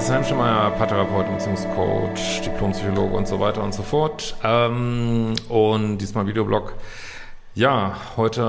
[0.00, 4.36] Sam Schemeier, Paartherapeut, Beziehungscoach, Diplompsychologe und so weiter und so fort.
[4.42, 6.74] Ähm, und diesmal Videoblog.
[7.54, 8.42] Ja, heute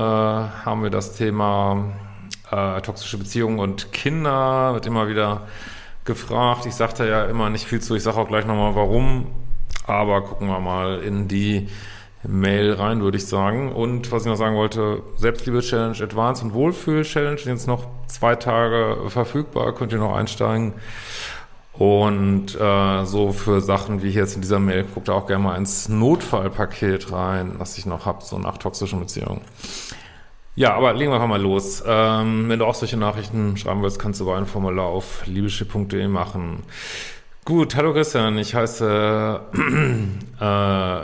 [0.64, 1.92] haben wir das Thema
[2.50, 4.74] äh, toxische Beziehungen und Kinder.
[4.74, 5.46] Wird immer wieder
[6.04, 6.66] gefragt.
[6.66, 7.94] Ich sagte ja immer nicht viel zu.
[7.94, 9.26] Ich sage auch gleich nochmal warum.
[9.86, 11.68] Aber gucken wir mal in die
[12.22, 13.72] Mail rein, würde ich sagen.
[13.72, 19.08] Und was ich noch sagen wollte, Selbstliebe-Challenge Advanced und Wohlfühl-Challenge sind jetzt noch zwei Tage
[19.08, 20.74] verfügbar, könnt ihr noch einsteigen.
[21.78, 25.88] Und äh, so für Sachen wie jetzt in dieser Mail, guckt auch gerne mal ins
[25.88, 29.42] Notfallpaket rein, was ich noch habe, so nach toxischen Beziehungen.
[30.54, 31.84] Ja, aber legen wir einfach mal los.
[31.86, 36.08] Ähm, wenn du auch solche Nachrichten schreiben willst, kannst du bei einem Formular auf liebeschiff.de
[36.08, 36.62] machen.
[37.44, 39.40] Gut, hallo Christian, ich heiße
[40.40, 40.98] äh,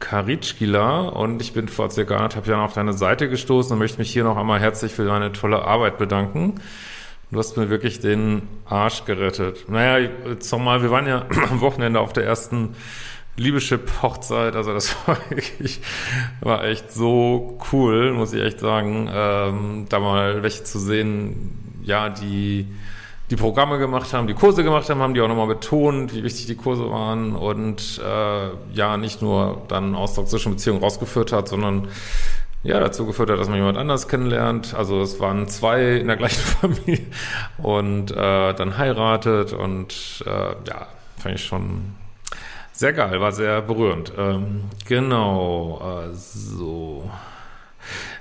[0.00, 4.12] Karitschkila und ich bin vor circa anderthalb Jahren auf deine Seite gestoßen und möchte mich
[4.12, 6.60] hier noch einmal herzlich für deine tolle Arbeit bedanken.
[7.30, 9.68] Du hast mir wirklich den Arsch gerettet.
[9.68, 12.74] Naja, jetzt nochmal, wir waren ja am Wochenende auf der ersten
[13.36, 15.80] Liebeschip-Hochzeit, also das war wirklich,
[16.40, 22.08] war echt so cool, muss ich echt sagen, ähm, da mal welche zu sehen, ja,
[22.08, 22.66] die
[23.30, 26.46] die Programme gemacht haben, die Kurse gemacht haben, haben die auch nochmal betont, wie wichtig
[26.46, 31.88] die Kurse waren und äh, ja, nicht nur dann aus toxischen Beziehungen rausgeführt hat, sondern
[32.62, 34.74] ja, dazu geführt hat, dass man jemand anders kennenlernt.
[34.74, 37.06] Also es waren zwei in der gleichen Familie
[37.58, 40.30] und äh, dann heiratet und äh,
[40.68, 40.86] ja,
[41.16, 41.94] fand ich schon
[42.72, 44.12] sehr geil, war sehr berührend.
[44.16, 47.10] Ähm, genau, äh, so.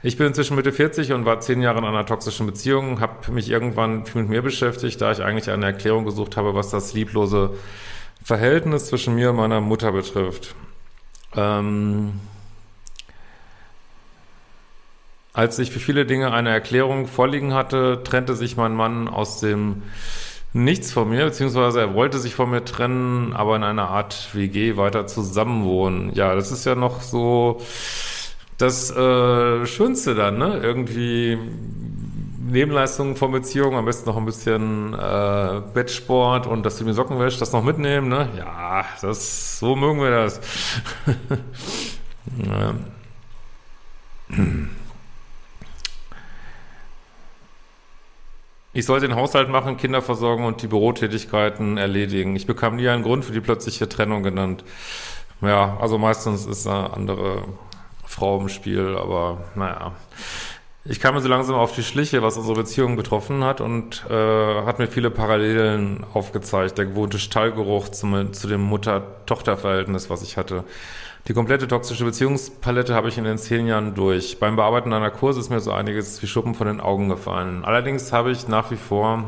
[0.01, 3.49] Ich bin inzwischen Mitte 40 und war zehn Jahre in einer toxischen Beziehung, habe mich
[3.49, 7.51] irgendwann viel mit mir beschäftigt, da ich eigentlich eine Erklärung gesucht habe, was das lieblose
[8.23, 10.55] Verhältnis zwischen mir und meiner Mutter betrifft.
[11.35, 12.13] Ähm,
[15.37, 19.83] als ich für viele Dinge eine Erklärung vorliegen hatte, trennte sich mein Mann aus dem
[20.53, 24.77] Nichts von mir, beziehungsweise er wollte sich von mir trennen, aber in einer Art WG
[24.77, 26.11] weiter zusammenwohnen.
[26.15, 27.61] Ja, das ist ja noch so
[28.57, 30.59] das äh, Schönste dann, ne?
[30.63, 31.37] Irgendwie
[32.49, 37.19] Nebenleistungen von Beziehungen, am besten noch ein bisschen äh, Bettsport und dass du mir Socken
[37.19, 38.29] wäschst, das noch mitnehmen, ne?
[38.35, 40.41] Ja, das, so mögen wir das.
[42.43, 42.73] ja.
[48.77, 52.35] Ich sollte den Haushalt machen, Kinder versorgen und die Bürotätigkeiten erledigen.
[52.35, 54.63] Ich bekam nie einen Grund für die plötzliche Trennung genannt.
[55.41, 57.41] Ja, also meistens ist eine andere
[58.05, 59.93] Frau im Spiel, aber naja.
[60.85, 64.61] Ich kam mir so langsam auf die Schliche, was unsere Beziehung betroffen hat und äh,
[64.63, 66.77] hat mir viele Parallelen aufgezeigt.
[66.77, 70.63] Der gewohnte Stallgeruch zum, zu dem Mutter-Tochter-Verhältnis, was ich hatte.
[71.27, 74.39] Die komplette toxische Beziehungspalette habe ich in den zehn Jahren durch.
[74.39, 77.65] Beim Bearbeiten einer Kurse ist mir so einiges wie Schuppen von den Augen gefallen.
[77.65, 79.25] Allerdings habe ich nach wie vor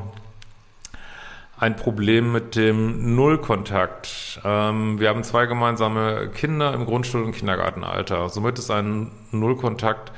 [1.60, 4.40] ein Problem mit dem Nullkontakt.
[4.46, 8.30] Ähm, wir haben zwei gemeinsame Kinder im Grundschul- und Kindergartenalter.
[8.30, 10.14] Somit ist ein Nullkontakt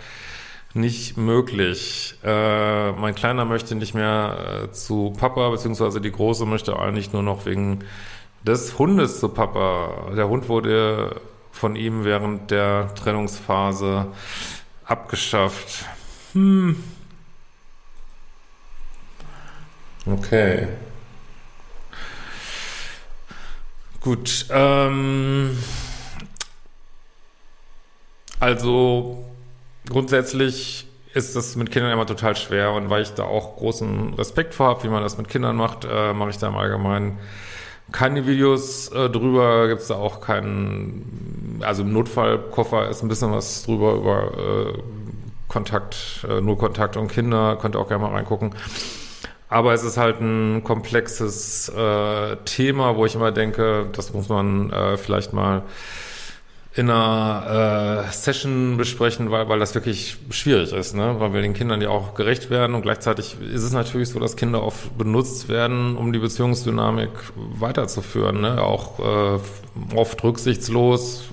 [0.76, 2.14] nicht möglich.
[2.24, 7.24] Äh, mein Kleiner möchte nicht mehr äh, zu Papa, beziehungsweise die Große möchte eigentlich nur
[7.24, 7.80] noch wegen
[8.44, 10.12] des Hundes zu Papa.
[10.16, 11.20] Der Hund wurde
[11.52, 14.08] von ihm während der Trennungsphase
[14.86, 15.86] abgeschafft.
[16.34, 16.84] Hm.
[20.06, 20.68] Okay.
[24.02, 24.48] Gut.
[24.50, 25.58] Ähm,
[28.40, 29.24] also
[29.88, 34.56] grundsätzlich ist das mit Kindern immer total schwer und weil ich da auch großen Respekt
[34.56, 37.20] vor habe, wie man das mit Kindern macht, äh, mache ich da im Allgemeinen
[37.92, 43.32] keine Videos äh, drüber, gibt es da auch keinen, also im Notfallkoffer ist ein bisschen
[43.32, 44.84] was drüber über äh,
[45.48, 48.56] Kontakt, äh, nur Kontakt und Kinder, könnt ihr auch gerne mal reingucken.
[49.50, 54.72] Aber es ist halt ein komplexes äh, Thema, wo ich immer denke, das muss man
[54.72, 55.64] äh, vielleicht mal
[56.74, 61.16] in einer Session besprechen, weil, weil das wirklich schwierig ist, ne?
[61.20, 64.38] weil wir den Kindern ja auch gerecht werden und gleichzeitig ist es natürlich so, dass
[64.38, 68.64] Kinder oft benutzt werden, um die Beziehungsdynamik weiterzuführen, ne?
[68.64, 69.40] auch äh,
[69.96, 71.26] oft rücksichtslos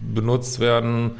[0.00, 1.18] benutzt werden,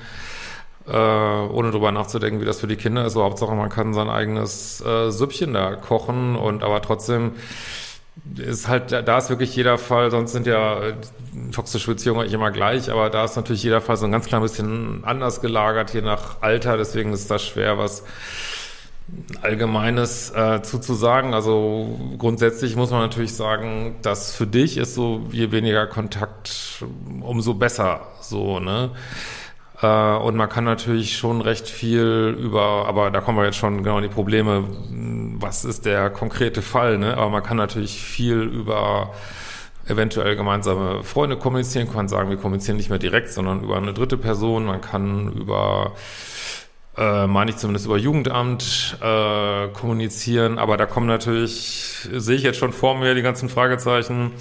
[0.88, 3.12] äh, ohne drüber nachzudenken, wie das für die Kinder ist.
[3.12, 7.32] So, Hauptsache, man kann sein eigenes äh, Süppchen da kochen und aber trotzdem
[8.36, 10.94] ist halt, da ist wirklich jeder Fall, sonst sind ja äh,
[11.52, 14.42] toxische Beziehungen eigentlich immer gleich, aber da ist natürlich jeder Fall so ein ganz klein
[14.42, 18.04] bisschen anders gelagert, je nach Alter, deswegen ist das schwer, was
[19.42, 21.34] Allgemeines äh, zuzusagen.
[21.34, 26.84] Also grundsätzlich muss man natürlich sagen, dass für dich ist so, je weniger Kontakt,
[27.20, 28.90] umso besser so, ne?
[29.82, 33.82] Äh, und man kann natürlich schon recht viel über, aber da kommen wir jetzt schon
[33.82, 34.64] genau in die Probleme,
[35.38, 37.16] was ist der konkrete Fall, ne?
[37.16, 39.12] Aber man kann natürlich viel über
[39.86, 43.92] eventuell gemeinsame Freunde kommunizieren, man kann sagen, wir kommunizieren nicht mehr direkt, sondern über eine
[43.92, 45.94] dritte Person, man kann über
[46.96, 52.58] äh, meine ich zumindest über Jugendamt äh, kommunizieren, aber da kommen natürlich, sehe ich jetzt
[52.58, 54.32] schon vor mir die ganzen Fragezeichen,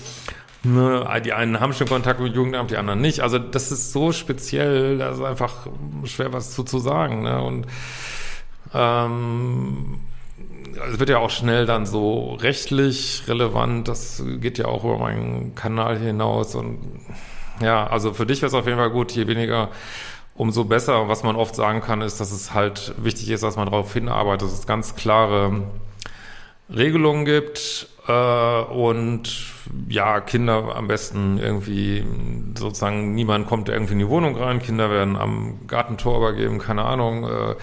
[0.63, 3.21] die einen haben schon Kontakt mit Jugendamt, die anderen nicht.
[3.21, 5.67] Also das ist so speziell, da ist einfach
[6.03, 7.23] schwer was zu, zu sagen.
[7.23, 7.41] Ne?
[7.41, 7.65] Und
[8.73, 10.01] ähm,
[10.91, 13.87] es wird ja auch schnell dann so rechtlich relevant.
[13.87, 16.55] Das geht ja auch über meinen Kanal hinaus.
[16.55, 16.79] Und
[17.61, 19.69] ja, also für dich wäre es auf jeden Fall gut, je weniger
[20.35, 21.07] umso besser.
[21.07, 24.47] Was man oft sagen kann, ist, dass es halt wichtig ist, dass man darauf hinarbeitet,
[24.47, 25.63] dass es ganz klare
[26.69, 29.29] Regelungen gibt und
[29.87, 32.05] ja, Kinder am besten irgendwie
[32.57, 37.25] sozusagen, niemand kommt irgendwie in die Wohnung rein, Kinder werden am Gartentor übergeben, keine Ahnung,
[37.25, 37.55] äh,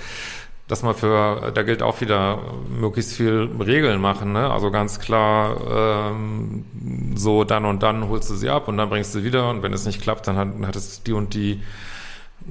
[0.69, 4.51] dass man für, da gilt auch wieder möglichst viel Regeln machen, ne?
[4.51, 6.65] Also ganz klar, ähm,
[7.15, 9.63] so dann und dann holst du sie ab und dann bringst du sie wieder und
[9.63, 11.61] wenn es nicht klappt, dann hat, hat es die und die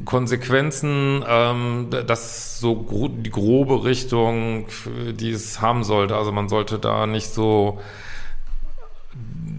[0.03, 4.65] Konsequenzen, ähm, das so gro die grobe Richtung,
[5.13, 6.17] die es haben sollte.
[6.17, 7.79] Also man sollte da nicht so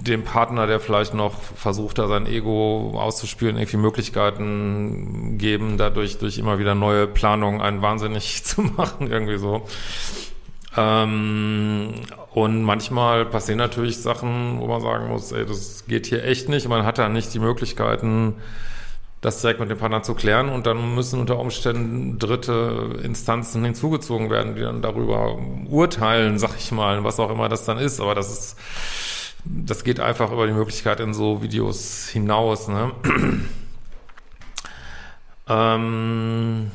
[0.07, 6.39] dem Partner, der vielleicht noch versucht, da sein Ego auszuspielen, irgendwie Möglichkeiten geben, dadurch durch
[6.39, 9.67] immer wieder neue Planungen einen wahnsinnig zu machen, irgendwie so.
[10.77, 11.95] Ähm,
[12.33, 16.69] und manchmal passieren natürlich Sachen, wo man sagen muss, ey, das geht hier echt nicht.
[16.69, 18.35] Man hat da nicht die Möglichkeiten,
[19.21, 24.31] das direkt mit dem Partner zu klären und dann müssen unter Umständen dritte Instanzen hinzugezogen
[24.31, 28.01] werden, die dann darüber urteilen, sag ich mal, was auch immer das dann ist.
[28.01, 28.59] Aber das ist,
[29.45, 32.69] das geht einfach über die Möglichkeit in so Videos hinaus.
[32.69, 32.93] Ne?
[35.49, 36.71] ähm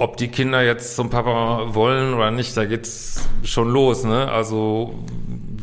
[0.00, 4.32] ob die Kinder jetzt zum Papa wollen oder nicht, da geht's schon los, ne?
[4.32, 4.94] Also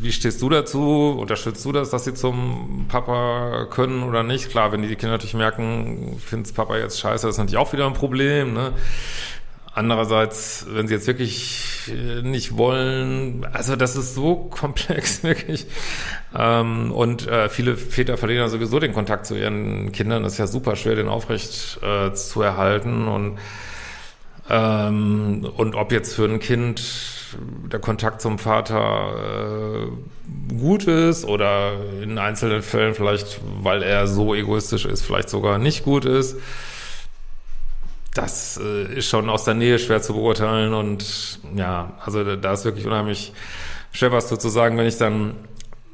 [0.00, 1.16] wie stehst du dazu?
[1.18, 4.50] Unterstützt du das, dass sie zum Papa können oder nicht?
[4.50, 7.86] Klar, wenn die Kinder natürlich merken, find's Papa jetzt scheiße, das ist natürlich auch wieder
[7.86, 8.72] ein Problem, ne?
[9.74, 15.66] Andererseits, wenn sie jetzt wirklich äh, nicht wollen, also das ist so komplex, wirklich.
[16.36, 20.24] Ähm, und äh, viele Väter verlieren ja sowieso den Kontakt zu ihren Kindern.
[20.24, 23.06] Das ist ja super schwer, den aufrecht äh, zu erhalten.
[23.06, 23.38] Und
[24.50, 26.80] ähm, und ob jetzt für ein Kind
[27.70, 31.72] der Kontakt zum Vater äh, gut ist oder
[32.02, 36.36] in einzelnen Fällen vielleicht, weil er so egoistisch ist, vielleicht sogar nicht gut ist,
[38.14, 42.64] das äh, ist schon aus der Nähe schwer zu beurteilen und ja, also da ist
[42.64, 43.32] wirklich unheimlich
[43.92, 45.34] schwer was zu sagen, wenn ich dann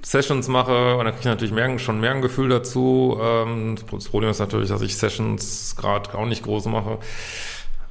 [0.05, 3.19] Sessions mache und dann kriege ich natürlich mehr, schon mehr ein Gefühl dazu.
[3.21, 6.99] Ähm, das Problem ist natürlich, dass ich Sessions gerade auch nicht groß mache.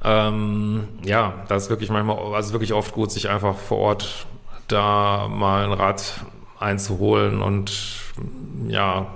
[0.04, 4.26] Ähm, ja, das ist wirklich manchmal, also wirklich oft gut, sich einfach vor Ort
[4.68, 6.24] da mal ein Rat
[6.60, 7.72] einzuholen und
[8.68, 9.06] ja,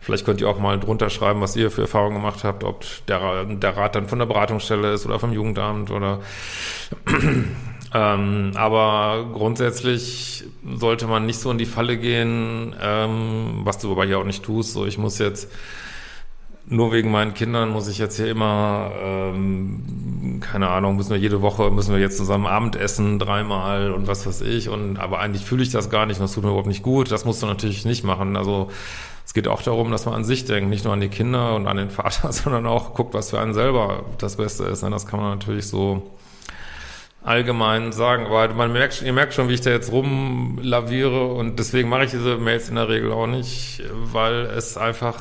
[0.00, 3.44] vielleicht könnt ihr auch mal drunter schreiben, was ihr für Erfahrungen gemacht habt, ob der,
[3.44, 6.20] der Rat dann von der Beratungsstelle ist oder vom Jugendamt oder
[7.94, 14.06] ähm, aber grundsätzlich sollte man nicht so in die Falle gehen, ähm, was du aber
[14.06, 15.50] hier auch nicht tust, so ich muss jetzt
[16.70, 21.42] nur wegen meinen Kindern muss ich jetzt hier immer, ähm, keine Ahnung, müssen wir jede
[21.42, 24.68] Woche, müssen wir jetzt zusammen Abendessen dreimal und was weiß ich.
[24.68, 27.10] Und aber eigentlich fühle ich das gar nicht und das tut mir überhaupt nicht gut.
[27.10, 28.36] Das musst du natürlich nicht machen.
[28.36, 28.70] Also
[29.26, 31.66] es geht auch darum, dass man an sich denkt, nicht nur an die Kinder und
[31.66, 34.84] an den Vater, sondern auch guckt, was für einen selber das Beste ist.
[34.84, 36.12] Und das kann man natürlich so
[37.24, 38.26] allgemein sagen.
[38.26, 42.12] Aber man merkt, ihr merkt schon, wie ich da jetzt rumlaviere und deswegen mache ich
[42.12, 45.16] diese Mails in der Regel auch nicht, weil es einfach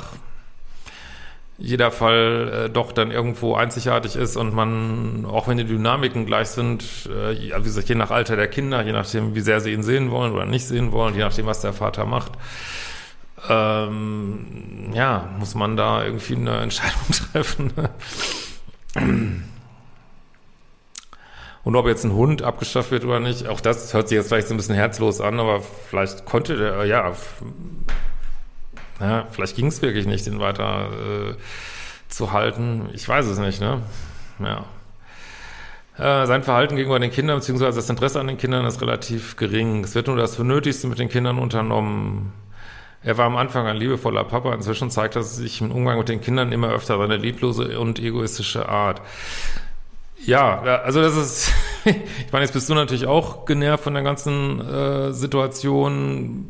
[1.60, 6.48] jeder Fall äh, doch dann irgendwo einzigartig ist und man, auch wenn die Dynamiken gleich
[6.50, 9.84] sind, äh, wie gesagt, je nach Alter der Kinder, je nachdem, wie sehr sie ihn
[9.84, 12.32] sehen wollen oder nicht sehen wollen, je nachdem, was der Vater macht,
[13.50, 17.74] ähm, ja, muss man da irgendwie eine Entscheidung treffen.
[21.64, 24.48] Und ob jetzt ein Hund abgeschafft wird oder nicht, auch das hört sich jetzt vielleicht
[24.48, 27.14] so ein bisschen herzlos an, aber vielleicht konnte der, ja,
[29.00, 31.36] ja vielleicht ging es wirklich nicht, den weiter äh,
[32.10, 32.90] zu halten.
[32.94, 33.82] Ich weiß es nicht, ne?
[34.40, 34.66] Ja.
[35.98, 39.84] Äh, sein Verhalten gegenüber den Kindern, beziehungsweise das Interesse an den Kindern ist relativ gering.
[39.84, 42.32] Es wird nur das Nötigste mit den Kindern unternommen.
[43.04, 46.22] Er war am Anfang ein liebevoller Papa, inzwischen zeigt er sich im Umgang mit den
[46.22, 49.02] Kindern immer öfter seine lieblose und egoistische Art.
[50.26, 51.54] Ja, also das ist,
[51.86, 56.50] ich meine, jetzt bist du natürlich auch genervt von der ganzen äh, Situation.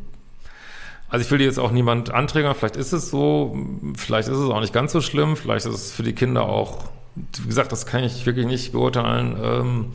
[1.10, 3.56] Also ich will dir jetzt auch niemand anträgern, vielleicht ist es so,
[3.96, 6.84] vielleicht ist es auch nicht ganz so schlimm, vielleicht ist es für die Kinder auch,
[7.14, 9.92] wie gesagt, das kann ich wirklich nicht beurteilen, ähm,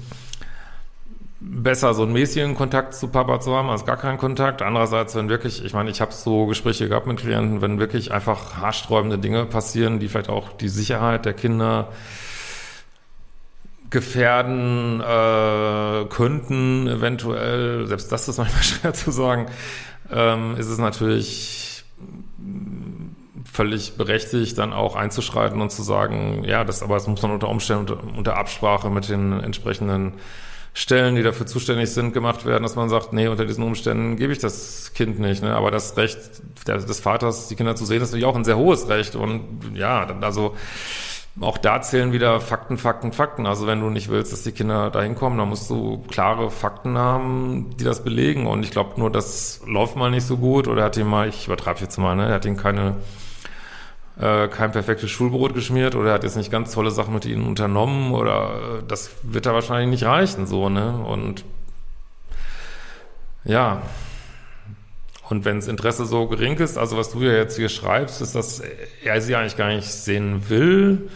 [1.39, 4.61] besser so einen mäßigen Kontakt zu Papa zu haben als gar keinen Kontakt.
[4.61, 8.57] Andererseits, wenn wirklich, ich meine, ich habe so Gespräche gehabt mit Klienten, wenn wirklich einfach
[8.57, 11.89] haarsträubende Dinge passieren, die vielleicht auch die Sicherheit der Kinder
[13.89, 19.45] gefährden äh, könnten, eventuell, selbst das ist manchmal schwer zu sagen,
[20.11, 21.83] ähm, ist es natürlich
[23.51, 27.47] völlig berechtigt, dann auch einzuschreiten und zu sagen, ja, das aber das muss man unter
[27.47, 30.13] Umständen unter, unter Absprache mit den entsprechenden
[30.73, 34.33] Stellen, die dafür zuständig sind, gemacht werden, dass man sagt, nee, unter diesen Umständen gebe
[34.33, 35.41] ich das Kind nicht.
[35.41, 35.55] Ne?
[35.55, 36.19] Aber das Recht
[36.67, 39.15] des Vaters, die Kinder zu sehen, ist natürlich auch ein sehr hohes Recht.
[39.15, 40.53] Und ja, also
[41.41, 43.45] auch da zählen wieder Fakten, Fakten, Fakten.
[43.45, 46.97] Also wenn du nicht willst, dass die Kinder da hinkommen, dann musst du klare Fakten
[46.97, 48.47] haben, die das belegen.
[48.47, 51.47] Und ich glaube nur, das läuft mal nicht so gut oder hat ihm mal, ich
[51.47, 52.95] übertreibe jetzt mal, ne, er hat ihm keine
[54.17, 57.45] äh, kein perfektes Schulbrot geschmiert oder er hat jetzt nicht ganz tolle Sachen mit ihnen
[57.45, 61.03] unternommen oder äh, das wird da wahrscheinlich nicht reichen, so, ne?
[61.05, 61.43] Und
[63.43, 63.81] ja,
[65.29, 68.35] und wenn das Interesse so gering ist, also was du ja jetzt hier schreibst, ist,
[68.35, 68.61] dass
[69.03, 71.09] er sie eigentlich gar nicht sehen will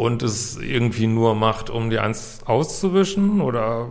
[0.00, 3.88] und es irgendwie nur macht, um die eins auszuwischen oder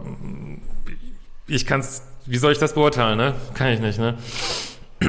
[1.45, 3.35] ich kann es, wie soll ich das beurteilen, ne?
[3.53, 4.17] Kann ich nicht, ne?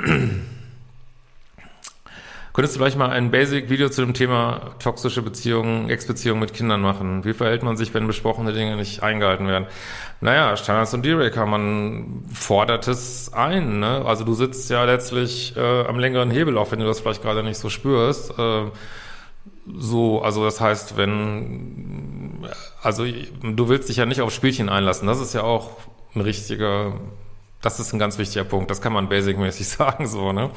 [2.53, 7.25] Könntest du vielleicht mal ein Basic-Video zu dem Thema toxische Beziehungen, Ex-Beziehungen mit Kindern machen?
[7.25, 9.69] Wie verhält man sich, wenn besprochene Dinge nicht eingehalten werden?
[10.21, 13.81] Naja, Standards und Dealbreaker, man fordert es ein.
[13.81, 14.05] Ne?
[14.05, 17.43] Also du sitzt ja letztlich äh, am längeren Hebel, auch wenn du das vielleicht gerade
[17.43, 18.39] nicht so spürst.
[18.39, 18.65] Äh,
[19.79, 22.47] so, also das heißt, wenn,
[22.83, 25.07] also du willst dich ja nicht auf Spielchen einlassen.
[25.07, 25.71] Das ist ja auch
[26.15, 26.95] ein richtiger,
[27.63, 28.71] das ist ein ganz wichtiger Punkt.
[28.71, 30.51] Das kann man basic-mäßig sagen, so, ne?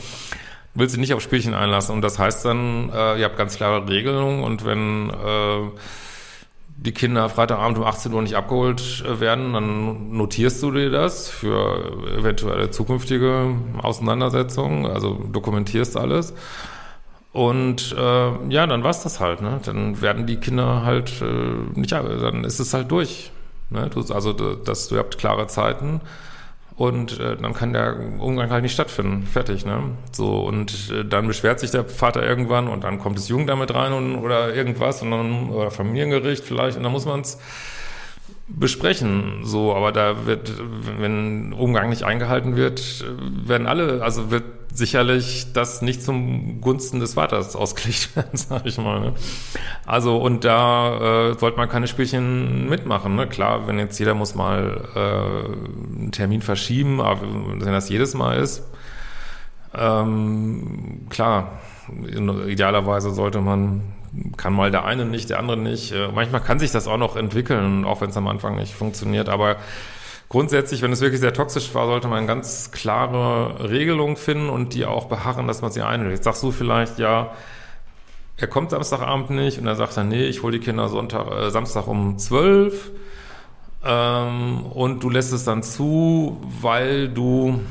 [0.76, 1.96] will sie nicht auf Spielchen einlassen.
[1.96, 5.70] Und das heißt dann, äh, ihr habt ganz klare Regelungen und wenn äh,
[6.76, 11.30] die Kinder Freitagabend um 18 Uhr nicht abgeholt äh, werden, dann notierst du dir das
[11.30, 16.34] für eventuelle zukünftige Auseinandersetzungen, also dokumentierst alles.
[17.34, 19.60] Und äh, ja, dann war's das halt, ne?
[19.66, 23.32] Dann werden die Kinder halt äh, nicht, dann ist es halt durch.
[23.72, 23.90] Ne?
[23.92, 26.00] Du, also das, du habt klare Zeiten
[26.76, 29.26] und äh, dann kann der Umgang halt nicht stattfinden.
[29.26, 29.82] Fertig, ne?
[30.12, 33.94] So, und äh, dann beschwert sich der Vater irgendwann und dann kommt das Jugendamt rein
[33.94, 37.40] und, oder irgendwas und dann, oder Familiengericht vielleicht und dann muss man es
[38.48, 39.42] besprechen.
[39.44, 40.54] So, aber da wird,
[41.00, 43.06] wenn Umgang nicht eingehalten wird,
[43.46, 48.78] werden alle, also wird sicherlich das nicht zum Gunsten des Vaters ausgelegt werden, sag ich
[48.78, 49.00] mal.
[49.00, 49.14] Ne?
[49.86, 53.16] Also und da äh, sollte man keine Spielchen mitmachen.
[53.16, 53.28] Ne?
[53.28, 58.40] Klar, wenn jetzt jeder muss mal äh, einen Termin verschieben, aber wenn das jedes Mal
[58.40, 58.64] ist,
[59.76, 61.60] ähm, klar,
[62.48, 63.82] idealerweise sollte man
[64.38, 65.92] kann mal der eine nicht, der andere nicht.
[65.92, 69.30] Äh, manchmal kann sich das auch noch entwickeln, auch wenn es am Anfang nicht funktioniert.
[69.30, 69.58] Aber
[70.30, 74.86] grundsätzlich, wenn es wirklich sehr toxisch war, sollte man ganz klare Regelungen finden und die
[74.86, 76.12] auch beharren, dass man sie einhält.
[76.12, 77.32] Jetzt sagst du vielleicht, ja,
[78.38, 81.50] er kommt Samstagabend nicht und er sagt dann, nee, ich hole die Kinder Sonntag, äh,
[81.52, 82.92] Samstag um zwölf
[83.84, 87.62] ähm, und du lässt es dann zu, weil du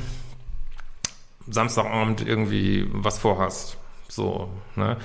[1.49, 3.77] Samstagabend irgendwie was vorhast.
[4.09, 4.99] So, ne?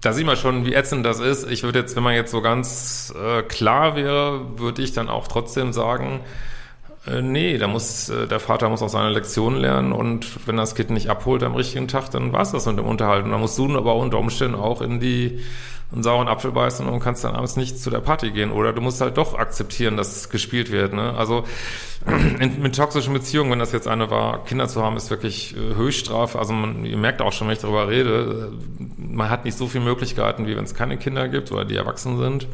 [0.00, 1.50] Da sieht man schon, wie ätzend das ist.
[1.50, 5.28] Ich würde jetzt, wenn man jetzt so ganz äh, klar wäre, würde ich dann auch
[5.28, 6.20] trotzdem sagen,
[7.06, 10.74] äh, nee, da muss, äh, der Vater muss auch seine Lektion lernen und wenn das
[10.74, 13.24] Kind nicht abholt am richtigen Tag, dann war es das mit dem Unterhalt.
[13.24, 15.40] Und dann musst du aber unter Umständen auch in die
[15.92, 18.52] einen sauren Apfel beißen und kannst dann abends nicht zu der Party gehen.
[18.52, 20.92] Oder du musst halt doch akzeptieren, dass gespielt wird.
[20.92, 21.14] Ne?
[21.16, 21.44] Also
[22.38, 25.74] in, mit toxischen Beziehungen, wenn das jetzt eine war, Kinder zu haben, ist wirklich äh,
[25.74, 26.38] Höchststrafe.
[26.38, 29.66] Also man, ihr merkt auch schon, wenn ich darüber rede, äh, man hat nicht so
[29.66, 32.46] viele Möglichkeiten, wie wenn es keine Kinder gibt oder die erwachsen sind.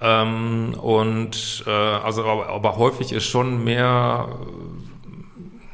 [0.00, 4.28] Ähm, und äh, also aber, aber häufig ist schon mehr,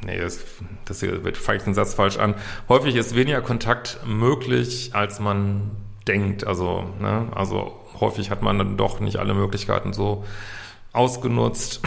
[0.05, 0.39] nee, das
[0.85, 2.35] das hier wird vielleicht den Satz falsch an.
[2.69, 5.71] Häufig ist weniger Kontakt möglich, als man
[6.07, 6.45] denkt.
[6.45, 10.23] Also, ne, also häufig hat man dann doch nicht alle Möglichkeiten so
[10.91, 11.81] ausgenutzt.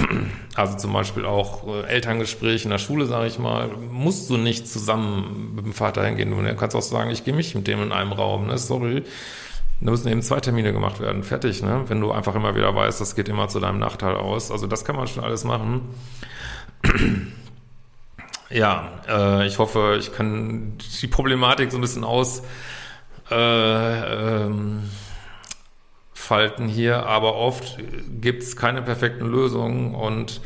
[0.57, 4.67] Also zum Beispiel auch äh, Elterngespräche in der Schule, sage ich mal, musst du nicht
[4.67, 6.31] zusammen mit dem Vater hingehen.
[6.31, 8.47] Du kannst auch sagen, ich gehe mich mit dem in einem Raum.
[8.47, 8.57] Ne?
[8.57, 9.05] Sorry.
[9.81, 11.23] Da müssen eben zwei Termine gemacht werden.
[11.23, 11.85] Fertig, ne?
[11.87, 14.51] Wenn du einfach immer wieder weißt, das geht immer zu deinem Nachteil aus.
[14.51, 15.83] Also das kann man schon alles machen.
[18.51, 22.43] ja, äh, ich hoffe, ich kann die Problematik so ein bisschen aus
[23.31, 24.85] äh, ähm,
[26.67, 27.79] hier, aber oft
[28.21, 30.41] gibt es keine perfekten Lösungen und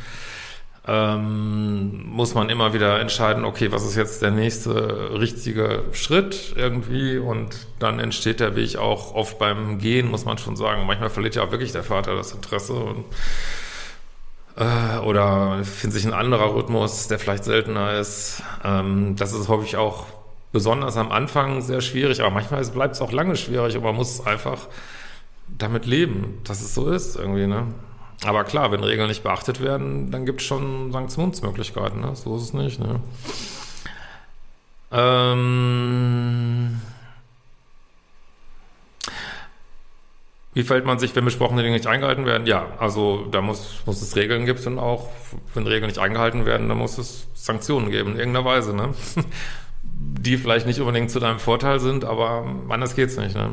[0.87, 7.19] ähm, muss man immer wieder entscheiden, okay, was ist jetzt der nächste richtige Schritt irgendwie
[7.19, 10.87] und dann entsteht der Weg auch oft beim Gehen, muss man schon sagen.
[10.87, 13.05] Manchmal verliert ja auch wirklich der Vater das Interesse und
[14.57, 18.41] äh, oder findet sich ein anderer Rhythmus, der vielleicht seltener ist.
[18.63, 20.07] Ähm, das ist häufig auch
[20.51, 24.25] besonders am Anfang sehr schwierig, aber manchmal bleibt es auch lange schwierig und man muss
[24.25, 24.67] einfach
[25.47, 27.67] damit leben, dass es so ist irgendwie, ne?
[28.23, 32.15] Aber klar, wenn Regeln nicht beachtet werden, dann gibt es schon Sanktionsmöglichkeiten, ne?
[32.15, 32.99] So ist es nicht, ne?
[34.91, 36.81] Ähm
[40.53, 42.45] Wie fällt man sich, wenn besprochene Dinge nicht eingehalten werden?
[42.45, 45.09] Ja, also da muss, muss es Regeln gibt und auch,
[45.53, 48.93] wenn Regeln nicht eingehalten werden, dann muss es Sanktionen geben, in irgendeiner Weise, ne?
[49.83, 53.49] Die vielleicht nicht unbedingt zu deinem Vorteil sind, aber anders geht's nicht, ne?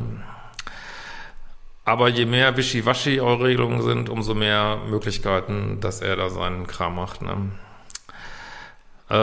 [1.89, 6.93] Aber je mehr Wischiwaschi eure Regelungen sind, umso mehr Möglichkeiten, dass er da seinen Kram
[6.93, 7.23] macht.
[7.23, 7.49] Ne?
[9.09, 9.15] Äh,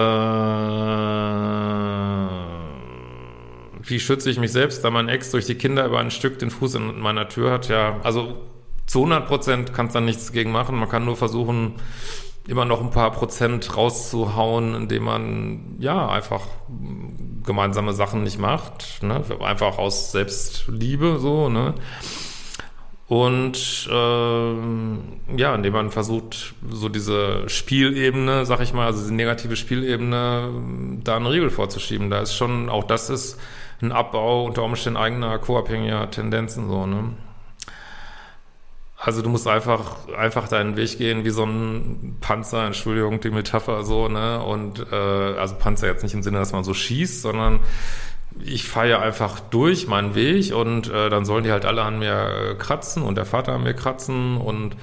[3.88, 6.50] wie schütze ich mich selbst, da mein Ex durch die Kinder über ein Stück den
[6.50, 7.68] Fuß in meiner Tür hat?
[7.68, 8.36] Ja, also
[8.86, 10.74] zu 100 Prozent kannst du dann nichts dagegen machen.
[10.74, 11.76] Man kann nur versuchen,
[12.48, 16.48] immer noch ein paar Prozent rauszuhauen, indem man ja einfach
[17.44, 19.22] gemeinsame Sachen nicht macht, ne?
[19.38, 21.74] einfach aus Selbstliebe so, ne?
[23.08, 29.54] Und äh, ja, indem man versucht, so diese Spielebene, sag ich mal, also diese negative
[29.54, 30.50] Spielebene,
[31.04, 32.10] da eine Regel vorzuschieben.
[32.10, 33.38] Da ist schon, auch das ist
[33.80, 37.12] ein Abbau unter Umständen eigener co-abhängiger Tendenzen so, ne?
[38.98, 43.84] Also du musst einfach, einfach deinen Weg gehen wie so ein Panzer, Entschuldigung, die Metapher
[43.84, 44.42] so, ne?
[44.42, 47.60] Und äh, also Panzer jetzt nicht im Sinne, dass man so schießt, sondern
[48.44, 51.98] ich fahre ja einfach durch meinen Weg und äh, dann sollen die halt alle an
[51.98, 54.76] mir äh, kratzen und der Vater an mir kratzen und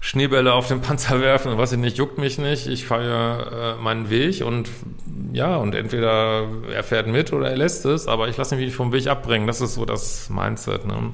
[0.00, 2.66] Schneebälle auf den Panzer werfen und was ich nicht, juckt mich nicht.
[2.66, 4.70] Ich fahre ja äh, meinen Weg und
[5.32, 8.92] ja, und entweder er fährt mit oder er lässt es, aber ich lasse mich vom
[8.92, 9.46] Weg abbringen.
[9.46, 10.86] Das ist so das Mindset.
[10.86, 11.12] Ne?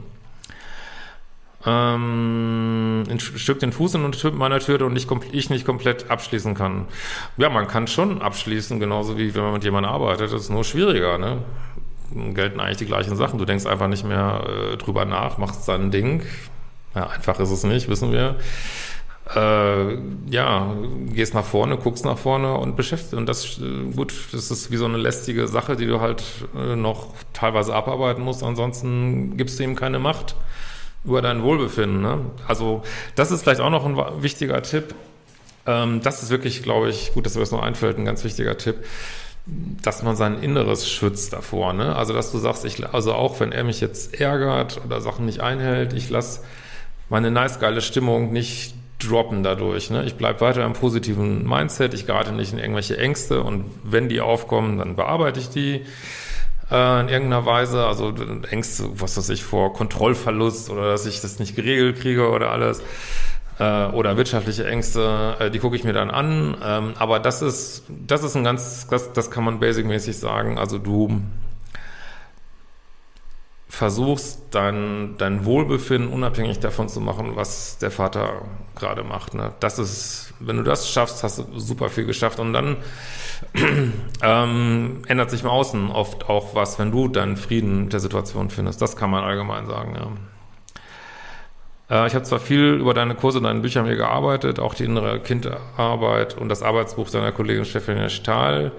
[1.66, 6.86] Ähm, ein Stück den Fuß in meiner Tür und nicht, ich nicht komplett abschließen kann.
[7.36, 10.32] Ja, man kann schon abschließen, genauso wie wenn man mit jemandem arbeitet.
[10.32, 11.38] Das ist nur schwieriger, ne?
[12.34, 13.38] Gelten eigentlich die gleichen Sachen.
[13.38, 16.22] Du denkst einfach nicht mehr äh, drüber nach, machst dein Ding.
[16.94, 18.36] Ja, einfach ist es nicht, wissen wir.
[19.34, 19.98] Äh,
[20.30, 20.72] ja,
[21.12, 23.14] gehst nach vorne, guckst nach vorne und beschäftigst.
[23.14, 26.22] Und das, äh, gut, das ist wie so eine lästige Sache, die du halt
[26.56, 28.44] äh, noch teilweise abarbeiten musst.
[28.44, 30.36] Ansonsten gibst du ihm keine Macht
[31.06, 32.02] über dein Wohlbefinden.
[32.02, 32.20] Ne?
[32.46, 32.82] Also
[33.14, 34.94] das ist vielleicht auch noch ein wichtiger Tipp.
[35.66, 38.58] Ähm, das ist wirklich, glaube ich, gut, dass mir das noch einfällt, ein ganz wichtiger
[38.58, 38.76] Tipp,
[39.82, 41.72] dass man sein Inneres schützt davor.
[41.72, 41.94] Ne?
[41.94, 45.40] Also dass du sagst, ich, also auch wenn er mich jetzt ärgert oder Sachen nicht
[45.40, 46.40] einhält, ich lasse
[47.08, 49.90] meine nice geile Stimmung nicht droppen dadurch.
[49.90, 50.04] Ne?
[50.04, 54.20] Ich bleibe weiter im positiven Mindset, ich gerate nicht in irgendwelche Ängste und wenn die
[54.20, 55.82] aufkommen, dann bearbeite ich die
[56.70, 58.12] äh, in irgendeiner Weise, also
[58.50, 62.82] Ängste, was weiß ich, vor Kontrollverlust oder dass ich das nicht geregelt kriege oder alles
[63.58, 66.56] äh, oder wirtschaftliche Ängste, äh, die gucke ich mir dann an.
[66.64, 70.58] Ähm, aber das ist, das ist ein ganz, das, das kann man basicmäßig sagen.
[70.58, 71.22] Also du
[73.68, 78.42] versuchst dein, dein Wohlbefinden unabhängig davon zu machen, was der Vater
[78.76, 79.34] gerade macht.
[79.34, 79.52] Ne?
[79.60, 82.38] Das ist, wenn du das schaffst, hast du super viel geschafft.
[82.38, 82.76] Und dann
[84.22, 88.50] ähm, ändert sich im Außen oft auch was, wenn du deinen Frieden mit der Situation
[88.50, 88.80] findest.
[88.80, 90.10] Das kann man allgemein sagen, ja.
[91.88, 94.84] Äh, ich habe zwar viel über deine Kurse und deine Bücher mir gearbeitet, auch die
[94.84, 98.72] innere Kinderarbeit und das Arbeitsbuch deiner Kollegin Stefanie Stahl.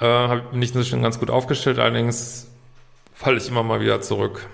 [0.00, 2.49] Äh, habe ich nicht schon ganz gut aufgestellt, allerdings
[3.20, 4.46] falle ich immer mal wieder zurück,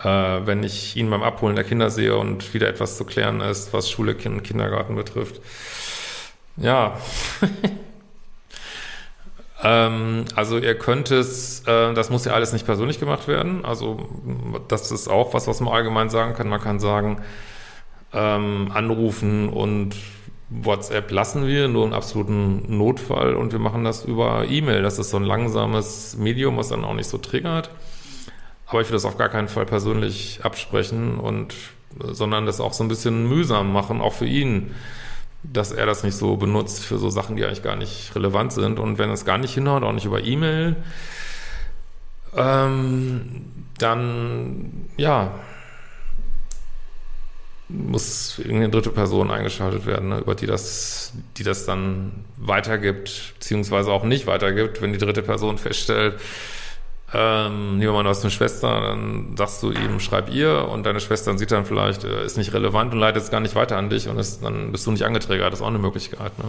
[0.00, 3.72] äh, wenn ich ihn beim Abholen der Kinder sehe und wieder etwas zu klären ist,
[3.72, 5.40] was Schule, kind, Kindergarten betrifft.
[6.58, 6.98] Ja.
[9.64, 13.64] ähm, also ihr könnt es, äh, das muss ja alles nicht persönlich gemacht werden.
[13.64, 14.06] Also
[14.68, 16.50] das ist auch was, was man allgemein sagen kann.
[16.50, 17.22] Man kann sagen,
[18.12, 19.96] ähm, anrufen und
[20.50, 24.82] WhatsApp lassen wir, nur einen absoluten Notfall und wir machen das über E-Mail.
[24.82, 27.70] Das ist so ein langsames Medium, was dann auch nicht so triggert.
[28.66, 31.54] Aber ich will das auf gar keinen Fall persönlich absprechen und
[31.98, 34.74] sondern das auch so ein bisschen mühsam machen, auch für ihn,
[35.42, 38.78] dass er das nicht so benutzt für so Sachen, die eigentlich gar nicht relevant sind.
[38.78, 40.76] Und wenn es gar nicht hinhaut, auch nicht über E-Mail,
[42.36, 43.46] ähm,
[43.78, 45.34] dann ja,
[47.68, 53.90] muss irgendeine dritte Person eingeschaltet werden, ne, über die das, die das dann weitergibt, beziehungsweise
[53.90, 56.18] auch nicht weitergibt, wenn die dritte Person feststellt,
[57.14, 61.00] ähm, wir mal, du hast eine Schwester, dann sagst du ihm, schreib ihr und deine
[61.00, 63.88] Schwester sieht dann vielleicht, äh, ist nicht relevant und leitet es gar nicht weiter an
[63.88, 65.50] dich und ist, dann bist du nicht angeträgert.
[65.50, 66.32] Das ist auch eine Möglichkeit.
[66.38, 66.44] Ne?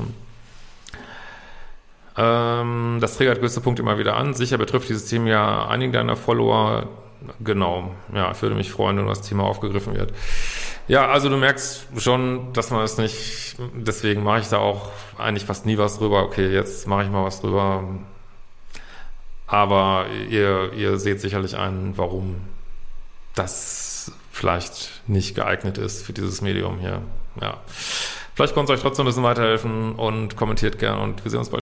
[2.18, 4.34] Ähm, das triggert größte Punkt immer wieder an.
[4.34, 6.90] Sicher betrifft dieses Thema ja einige deiner Follower.
[7.40, 10.14] Genau, ja, ich würde mich freuen, wenn das Thema aufgegriffen wird.
[10.90, 15.46] Ja, also du merkst schon, dass man es nicht, deswegen mache ich da auch eigentlich
[15.46, 16.24] fast nie was drüber.
[16.24, 17.84] Okay, jetzt mache ich mal was drüber.
[19.46, 22.38] Aber ihr, ihr seht sicherlich ein, warum
[23.36, 27.04] das vielleicht nicht geeignet ist für dieses Medium hier.
[27.40, 27.58] Ja.
[28.34, 31.52] Vielleicht konnte es euch trotzdem ein bisschen weiterhelfen und kommentiert gerne und wir sehen uns
[31.52, 31.69] bald.